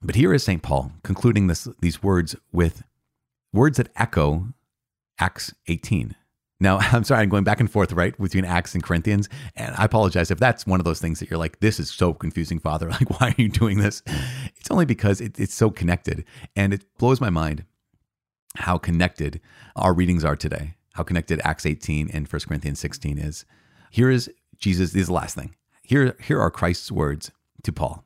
But 0.02 0.14
here 0.14 0.34
is 0.34 0.44
St. 0.44 0.62
Paul 0.62 0.92
concluding 1.02 1.46
this, 1.46 1.68
these 1.80 2.02
words 2.02 2.36
with 2.52 2.82
words 3.52 3.78
that 3.78 3.88
echo 3.96 4.48
Acts 5.18 5.54
18. 5.68 6.14
Now, 6.60 6.78
I'm 6.80 7.04
sorry, 7.04 7.22
I'm 7.22 7.28
going 7.28 7.44
back 7.44 7.60
and 7.60 7.70
forth, 7.70 7.92
right, 7.92 8.16
between 8.18 8.44
Acts 8.44 8.74
and 8.74 8.82
Corinthians. 8.82 9.28
And 9.54 9.74
I 9.76 9.84
apologize 9.84 10.30
if 10.30 10.38
that's 10.38 10.66
one 10.66 10.80
of 10.80 10.84
those 10.84 11.00
things 11.00 11.20
that 11.20 11.30
you're 11.30 11.38
like, 11.38 11.60
this 11.60 11.80
is 11.80 11.90
so 11.90 12.14
confusing, 12.14 12.58
Father. 12.58 12.90
Like, 12.96 13.20
why 13.20 13.28
are 13.28 13.42
you 13.42 13.48
doing 13.48 13.78
this? 13.78 14.02
It's 14.56 14.70
only 14.70 14.86
because 14.86 15.20
it, 15.20 15.38
it's 15.38 15.54
so 15.54 15.70
connected. 15.70 16.24
And 16.54 16.72
it 16.72 16.84
blows 16.98 17.20
my 17.20 17.30
mind 17.30 17.64
how 18.56 18.78
connected 18.78 19.40
our 19.74 19.92
readings 19.92 20.24
are 20.24 20.36
today, 20.36 20.76
how 20.94 21.02
connected 21.02 21.40
Acts 21.44 21.66
18 21.66 22.10
and 22.10 22.26
1 22.26 22.40
Corinthians 22.48 22.80
16 22.80 23.18
is. 23.18 23.44
Here 23.90 24.10
is 24.10 24.30
Jesus, 24.58 24.92
this 24.92 25.02
is 25.02 25.06
the 25.08 25.12
last 25.12 25.34
thing. 25.34 25.54
Here, 25.86 26.16
here 26.20 26.40
are 26.40 26.50
Christ's 26.50 26.90
words 26.90 27.30
to 27.62 27.72
Paul. 27.72 28.04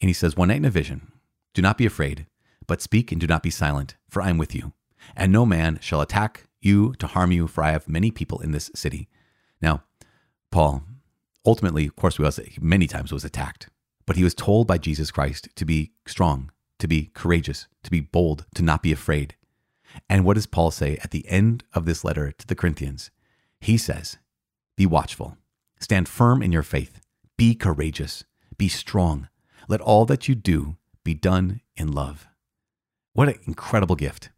And 0.00 0.08
he 0.08 0.14
says, 0.14 0.38
One 0.38 0.48
night 0.48 0.56
in 0.56 0.64
a 0.64 0.70
vision, 0.70 1.12
do 1.52 1.60
not 1.60 1.76
be 1.76 1.84
afraid, 1.84 2.24
but 2.66 2.80
speak 2.80 3.12
and 3.12 3.20
do 3.20 3.26
not 3.26 3.42
be 3.42 3.50
silent, 3.50 3.96
for 4.08 4.22
I 4.22 4.30
am 4.30 4.38
with 4.38 4.54
you. 4.54 4.72
And 5.14 5.30
no 5.30 5.44
man 5.44 5.78
shall 5.82 6.00
attack 6.00 6.44
you 6.62 6.94
to 6.94 7.06
harm 7.06 7.30
you, 7.30 7.46
for 7.46 7.62
I 7.62 7.72
have 7.72 7.90
many 7.90 8.10
people 8.10 8.40
in 8.40 8.52
this 8.52 8.70
city. 8.74 9.06
Now, 9.60 9.82
Paul, 10.50 10.82
ultimately, 11.44 11.86
of 11.86 11.94
course, 11.94 12.18
we 12.18 12.24
also 12.24 12.44
many 12.58 12.86
times 12.86 13.12
was 13.12 13.24
attacked, 13.24 13.68
but 14.06 14.16
he 14.16 14.24
was 14.24 14.34
told 14.34 14.66
by 14.66 14.78
Jesus 14.78 15.10
Christ 15.10 15.50
to 15.56 15.66
be 15.66 15.92
strong, 16.06 16.50
to 16.78 16.88
be 16.88 17.10
courageous, 17.12 17.66
to 17.82 17.90
be 17.90 18.00
bold, 18.00 18.46
to 18.54 18.62
not 18.62 18.82
be 18.82 18.92
afraid. 18.92 19.34
And 20.08 20.24
what 20.24 20.36
does 20.36 20.46
Paul 20.46 20.70
say 20.70 20.96
at 21.04 21.10
the 21.10 21.28
end 21.28 21.64
of 21.74 21.84
this 21.84 22.02
letter 22.02 22.32
to 22.32 22.46
the 22.46 22.54
Corinthians? 22.54 23.10
He 23.60 23.76
says, 23.76 24.16
Be 24.74 24.86
watchful, 24.86 25.36
stand 25.80 26.08
firm 26.08 26.42
in 26.42 26.52
your 26.52 26.62
faith, 26.62 27.00
be 27.36 27.54
courageous, 27.54 28.24
be 28.56 28.68
strong. 28.68 29.28
Let 29.68 29.80
all 29.80 30.04
that 30.06 30.28
you 30.28 30.34
do 30.34 30.76
be 31.04 31.14
done 31.14 31.60
in 31.76 31.92
love. 31.92 32.26
What 33.12 33.28
an 33.28 33.38
incredible 33.46 33.96
gift. 33.96 34.30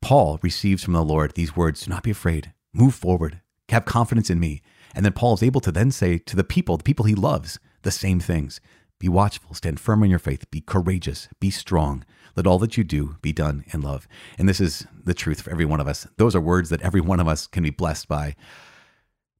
Paul 0.00 0.38
receives 0.42 0.84
from 0.84 0.94
the 0.94 1.04
Lord 1.04 1.32
these 1.34 1.56
words 1.56 1.84
Do 1.84 1.90
not 1.90 2.02
be 2.02 2.10
afraid, 2.10 2.52
move 2.72 2.94
forward, 2.94 3.40
have 3.70 3.84
confidence 3.84 4.30
in 4.30 4.38
me. 4.38 4.62
And 4.94 5.04
then 5.04 5.12
Paul 5.12 5.34
is 5.34 5.42
able 5.42 5.60
to 5.62 5.72
then 5.72 5.90
say 5.90 6.18
to 6.18 6.36
the 6.36 6.44
people, 6.44 6.76
the 6.76 6.84
people 6.84 7.06
he 7.06 7.14
loves, 7.14 7.58
the 7.82 7.90
same 7.90 8.20
things. 8.20 8.60
Be 8.98 9.08
watchful, 9.08 9.54
stand 9.54 9.78
firm 9.78 10.02
in 10.02 10.10
your 10.10 10.18
faith, 10.18 10.50
be 10.50 10.60
courageous, 10.60 11.28
be 11.38 11.50
strong. 11.50 12.04
Let 12.34 12.46
all 12.46 12.58
that 12.60 12.76
you 12.76 12.84
do 12.84 13.16
be 13.20 13.32
done 13.32 13.64
in 13.72 13.82
love. 13.82 14.08
And 14.38 14.48
this 14.48 14.60
is 14.60 14.86
the 15.04 15.14
truth 15.14 15.42
for 15.42 15.50
every 15.50 15.64
one 15.64 15.80
of 15.80 15.88
us. 15.88 16.06
Those 16.16 16.34
are 16.34 16.40
words 16.40 16.70
that 16.70 16.80
every 16.82 17.00
one 17.00 17.20
of 17.20 17.28
us 17.28 17.46
can 17.46 17.62
be 17.62 17.70
blessed 17.70 18.08
by 18.08 18.36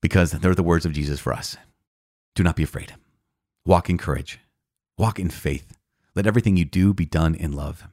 because 0.06 0.30
they're 0.30 0.54
the 0.54 0.62
words 0.62 0.86
of 0.86 0.92
Jesus 0.92 1.18
for 1.18 1.32
us. 1.32 1.56
Do 2.36 2.44
not 2.44 2.54
be 2.54 2.62
afraid. 2.62 2.94
Walk 3.64 3.90
in 3.90 3.98
courage. 3.98 4.38
Walk 4.96 5.18
in 5.18 5.30
faith. 5.30 5.76
Let 6.14 6.28
everything 6.28 6.56
you 6.56 6.64
do 6.64 6.94
be 6.94 7.04
done 7.04 7.34
in 7.34 7.50
love. 7.50 7.88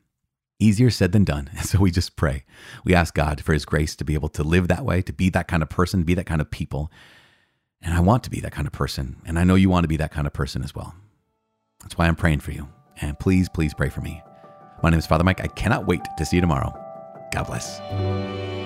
Easier 0.60 0.92
said 0.92 1.12
than 1.12 1.24
done. 1.24 1.50
So 1.64 1.80
we 1.80 1.90
just 1.90 2.16
pray. 2.16 2.46
We 2.86 2.94
ask 2.94 3.16
God 3.16 3.42
for 3.42 3.52
His 3.52 3.66
grace 3.66 3.96
to 3.96 4.04
be 4.04 4.14
able 4.14 4.30
to 4.30 4.44
live 4.44 4.68
that 4.68 4.86
way, 4.86 5.02
to 5.02 5.12
be 5.12 5.30
that 5.30 5.48
kind 5.48 5.64
of 5.64 5.70
person, 5.70 6.04
be 6.04 6.14
that 6.14 6.28
kind 6.28 6.40
of 6.40 6.52
people. 6.52 6.92
And 7.82 7.96
I 7.96 8.00
want 8.00 8.24
to 8.26 8.30
be 8.30 8.42
that 8.42 8.52
kind 8.52 8.68
of 8.68 8.74
person. 8.74 9.16
And 9.26 9.40
I 9.40 9.44
know 9.44 9.56
you 9.56 9.72
want 9.72 9.84
to 9.86 9.88
be 9.88 9.98
that 9.98 10.12
kind 10.12 10.28
of 10.28 10.34
person 10.34 10.64
as 10.64 10.76
well. 10.76 10.94
That's 11.82 11.98
why 11.98 12.08
I'm 12.08 12.16
praying 12.16 12.42
for 12.42 12.52
you. 12.52 12.70
And 13.02 13.18
please, 13.18 13.50
please 13.50 13.74
pray 13.74 13.90
for 13.90 14.02
me. 14.02 14.22
My 14.84 14.92
name 14.92 15.00
is 15.00 15.08
Father 15.08 15.24
Mike. 15.24 15.42
I 15.42 15.48
cannot 15.48 15.88
wait 15.88 16.02
to 16.20 16.26
see 16.28 16.38
you 16.38 16.42
tomorrow. 16.42 16.72
God 17.32 17.48
bless. 17.48 18.63